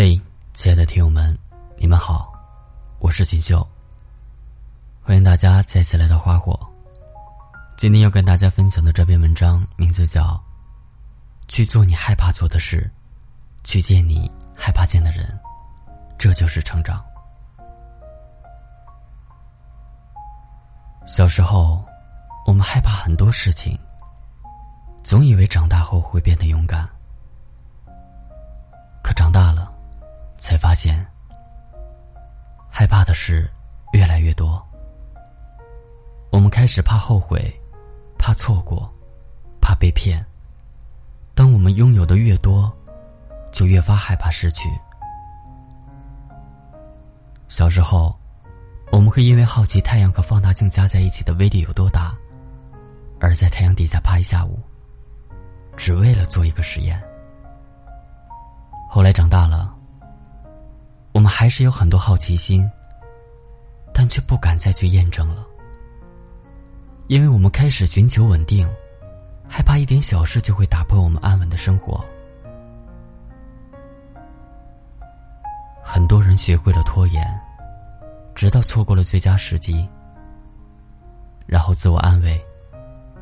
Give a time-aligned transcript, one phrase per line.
[0.00, 0.14] 嘿，
[0.54, 1.36] 亲爱的听友们，
[1.76, 2.32] 你们好，
[3.00, 3.66] 我是锦绣。
[5.02, 6.56] 欢迎大家再次来到花火。
[7.76, 10.22] 今天要跟大家分享的这篇文章名字叫
[11.48, 12.88] 《去做你害怕做的事，
[13.64, 15.26] 去见你害怕见的人》，
[16.16, 17.04] 这就是成长。
[21.08, 21.84] 小时候，
[22.46, 23.76] 我们害怕很多事情，
[25.02, 26.88] 总以为长大后会变得勇敢，
[29.02, 29.57] 可长大了。
[30.48, 31.06] 才发现，
[32.70, 33.46] 害怕的事
[33.92, 34.66] 越来越多。
[36.30, 37.54] 我们开始怕后悔，
[38.18, 38.90] 怕错过，
[39.60, 40.24] 怕被骗。
[41.34, 42.74] 当我们拥有的越多，
[43.52, 44.70] 就越发害怕失去。
[47.48, 48.18] 小时候，
[48.90, 52.16] 我们会因为好奇太阳和放大镜加在一起的威力有多大，
[53.20, 54.58] 而在太阳底下趴一下午，
[55.76, 56.98] 只为了做一个实验。
[58.88, 59.74] 后来长大了。
[61.18, 62.64] 我们还是有很多好奇心，
[63.92, 65.44] 但却不敢再去验证了，
[67.08, 68.64] 因为我们开始寻求稳定，
[69.48, 72.00] 害怕一点小事就会打破我们安稳的生活。
[75.82, 77.26] 很多人学会了拖延，
[78.32, 79.88] 直到错过了最佳时机，
[81.48, 82.40] 然后自我安慰：“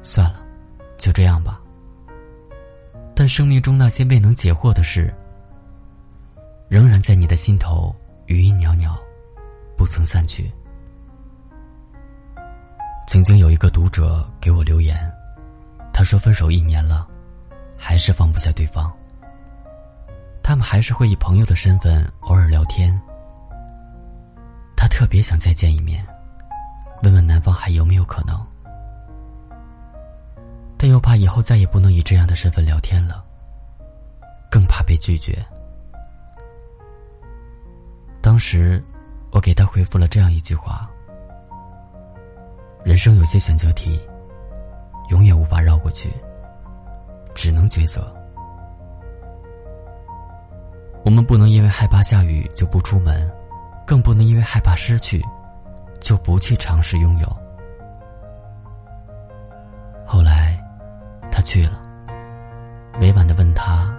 [0.04, 0.42] 算了，
[0.98, 1.58] 就这样吧。”
[3.16, 5.10] 但生命中那些未能解惑的事。
[6.68, 7.94] 仍然在你的心头
[8.26, 8.96] 余音袅袅，
[9.76, 10.52] 不曾散去。
[13.06, 14.98] 曾经有一个读者给我留言，
[15.92, 17.06] 他说分手一年了，
[17.76, 18.92] 还是放不下对方。
[20.42, 23.00] 他们还是会以朋友的身份偶尔聊天。
[24.76, 26.04] 他特别想再见一面，
[27.02, 28.44] 问问男方还有没有可能，
[30.76, 33.24] 但又怕以后再也不能以这样的身份聊天了，
[34.50, 35.46] 更怕被拒绝。
[38.36, 38.84] 当时，
[39.30, 40.86] 我给他回复了这样一句话
[42.84, 43.98] ：“人生有些选择题，
[45.08, 46.12] 永远无法绕过去，
[47.34, 48.14] 只能抉择。
[51.02, 53.26] 我们不能因为害怕下雨就不出门，
[53.86, 55.24] 更不能因为害怕失去，
[55.98, 57.36] 就不去尝试拥有。”
[60.06, 60.62] 后来，
[61.32, 61.80] 他去了，
[63.00, 63.90] 委婉的问他：“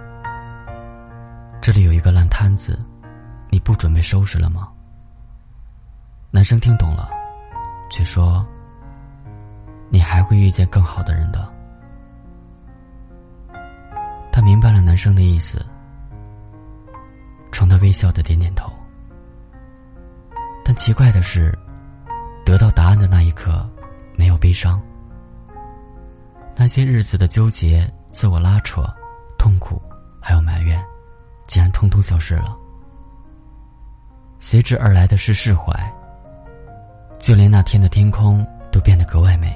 [1.60, 2.78] 这里有一个烂摊子。”
[3.50, 4.68] 你不准备收拾了吗？
[6.30, 7.08] 男生听懂了，
[7.90, 8.46] 却说
[9.88, 11.48] ：“你还会遇见更好的人的。”
[14.30, 15.64] 他明白了男生的意思，
[17.50, 18.70] 冲他微笑的点点头。
[20.64, 21.58] 但奇怪的是，
[22.44, 23.66] 得到答案的那一刻，
[24.16, 24.80] 没有悲伤。
[26.54, 28.84] 那些日子的纠结、自我拉扯、
[29.38, 29.80] 痛苦，
[30.20, 30.84] 还有埋怨，
[31.46, 32.54] 竟然通通消失了。
[34.40, 35.72] 随之而来的是释怀，
[37.18, 39.54] 就连那天的天空都变得格外美。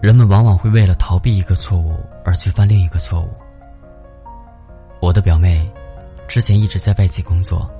[0.00, 3.30] 人们往往会为了逃避一个错误而去犯另一个错误。
[5.00, 5.70] 我的表妹，
[6.26, 7.70] 之前一直在外企工作，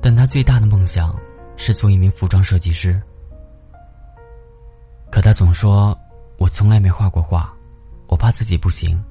[0.00, 1.14] 但她最大的梦想
[1.56, 3.00] 是做一名服装设计师。
[5.10, 5.98] 可她总说
[6.38, 7.52] ：“我从来没画过画，
[8.06, 9.02] 我怕自己不行。”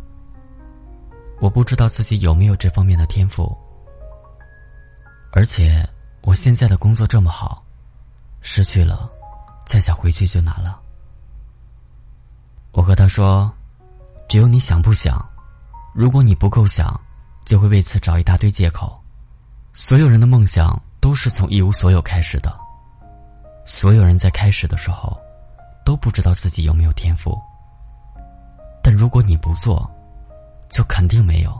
[1.40, 3.56] 我不知道自己有没有这方面的天赋，
[5.32, 5.88] 而且
[6.22, 7.64] 我现在的工作这么好，
[8.42, 9.10] 失去了，
[9.66, 10.80] 再想回去就难了。
[12.72, 13.52] 我和他说
[14.28, 15.24] ：“只有你想不想，
[15.94, 17.00] 如果你不够想，
[17.46, 19.00] 就会为此找一大堆借口。
[19.74, 22.58] 所有人的梦想都是从一无所有开始的，
[23.66, 25.18] 所有人在开始的时候，
[25.86, 27.38] 都不知道自己有没有天赋。
[28.82, 29.90] 但如果你不做，”
[30.76, 31.58] 就肯定没有，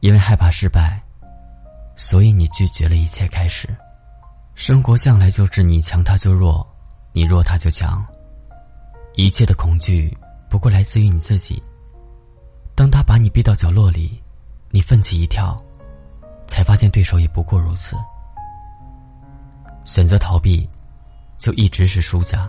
[0.00, 0.98] 因为害怕失败，
[1.94, 3.68] 所以你拒绝了一切开始。
[4.54, 6.66] 生活向来就是你强他就弱，
[7.12, 8.02] 你弱他就强。
[9.14, 10.16] 一切的恐惧
[10.48, 11.62] 不过来自于你自己。
[12.74, 14.18] 当他把你逼到角落里，
[14.70, 15.54] 你奋起一跳，
[16.48, 17.94] 才发现对手也不过如此。
[19.84, 20.66] 选择逃避，
[21.36, 22.48] 就一直是输家。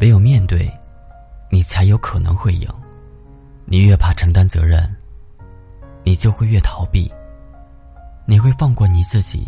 [0.00, 0.68] 唯有面对，
[1.52, 2.68] 你才有可能会赢。
[3.72, 4.84] 你越怕承担责任，
[6.02, 7.08] 你就会越逃避。
[8.26, 9.46] 你会放过你自己，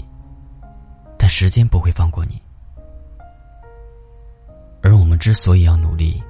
[1.18, 2.40] 但时间不会放过你。
[4.80, 6.22] 而我们之所以要努力，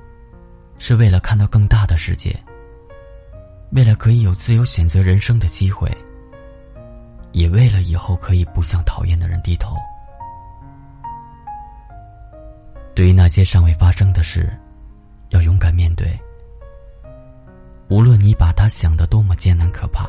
[0.78, 2.34] 是为了看到更大的世界，
[3.72, 5.86] 为了可以有自由选择人生的机会，
[7.32, 9.76] 也为了以后可以不向讨厌的人低头。
[12.94, 14.50] 对于那些尚未发生的事，
[15.28, 16.18] 要勇敢面对。
[17.92, 20.08] 无论你把它想得多么艰难可怕，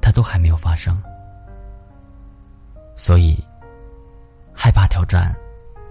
[0.00, 0.96] 它都还没有发生。
[2.94, 3.36] 所以，
[4.54, 5.34] 害怕挑战，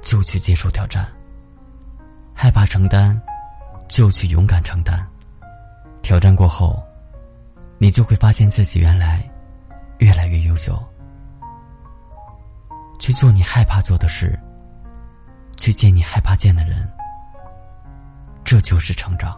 [0.01, 1.03] 就去接受挑战；
[2.33, 3.21] 害怕承担，
[3.89, 5.05] 就去勇敢承担。
[6.01, 6.81] 挑战过后，
[7.79, 9.29] 你就会发现自己原来
[9.97, 10.81] 越来越优秀。
[12.97, 14.39] 去做你害怕做的事，
[15.57, 16.89] 去见你害怕见的人，
[18.45, 19.37] 这就是成长。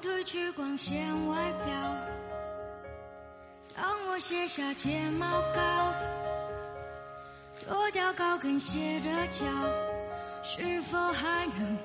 [0.00, 1.74] 褪去光鲜外表，
[3.74, 5.92] 当我卸下睫毛膏，
[7.60, 9.44] 脱掉高跟鞋的脚，
[10.44, 11.78] 是否还能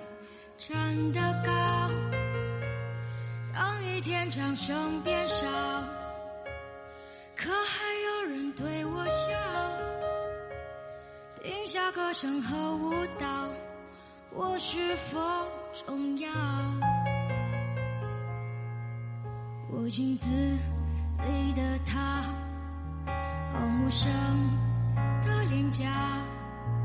[0.59, 1.89] 站得高？
[3.51, 5.47] 当一天掌声变少，
[7.35, 9.33] 可还有人对我笑？
[11.41, 13.49] 停下歌声和舞蹈，
[14.31, 15.19] 我是否
[15.73, 16.29] 重要？
[19.83, 22.23] 我镜子里的他，
[23.51, 24.09] 好陌生
[25.21, 25.83] 的脸颊。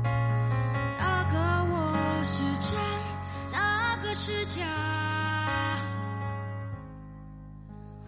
[0.03, 1.39] 那个
[1.71, 2.77] 我是真，
[3.53, 4.65] 那个是假？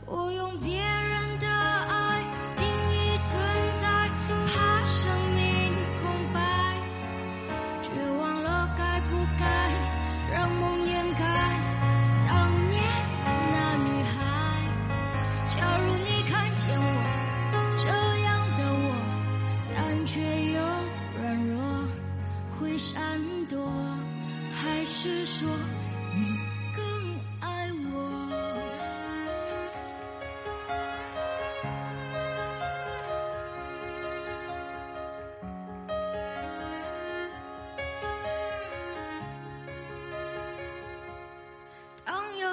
[0.05, 0.90] 我用别。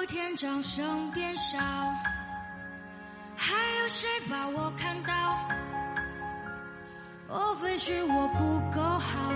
[0.09, 1.59] 天掌声变少，
[3.35, 5.13] 还有谁把我看到？
[7.27, 9.31] 莫非是我不够好？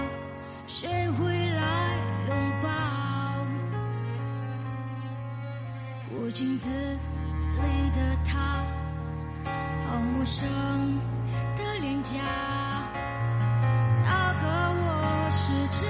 [0.65, 1.95] 谁会来
[2.27, 2.69] 拥抱？
[6.09, 8.65] 我镜子里的他，
[9.85, 10.99] 好陌生
[11.55, 12.13] 的脸颊。
[14.03, 14.47] 哪个
[14.81, 15.87] 我是真，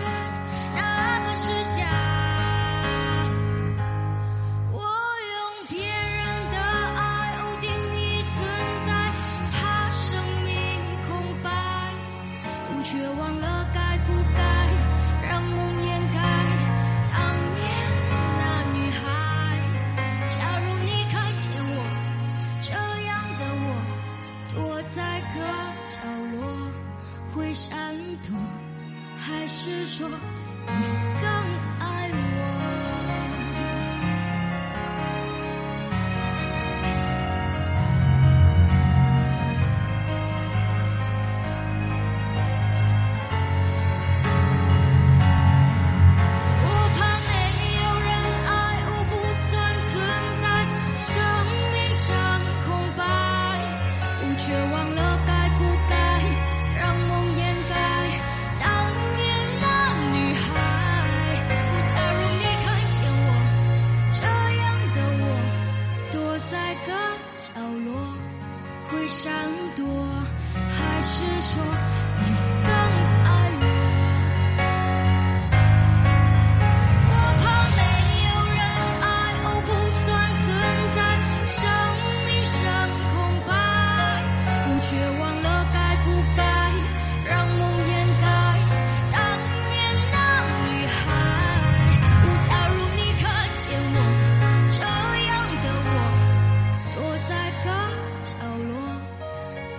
[24.96, 25.40] 在各
[25.88, 25.98] 角
[26.34, 26.42] 落，
[27.34, 27.96] 会闪
[28.28, 28.36] 躲，
[29.18, 30.16] 还是说你
[31.22, 31.73] 更？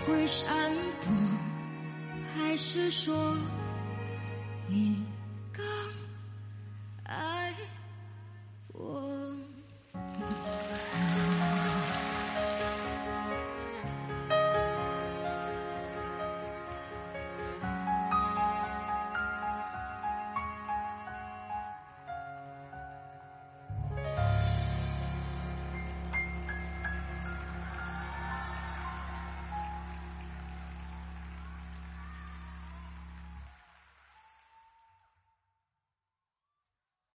[0.06, 0.46] 会闪
[1.00, 1.10] 躲
[2.34, 3.36] 还是说
[4.68, 5.02] 你